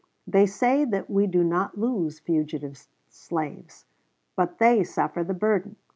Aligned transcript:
They 0.25 0.47
say 0.47 0.83
that 0.83 1.11
we 1.11 1.27
do 1.27 1.43
not 1.43 1.77
lose 1.77 2.17
fugitive 2.17 2.87
slaves; 3.07 3.85
but 4.35 4.57
they 4.57 4.83
suffer 4.83 5.23
the 5.23 5.35
burden. 5.35 5.75